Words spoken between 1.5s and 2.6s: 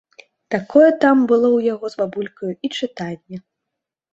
ў яго з бабулькаю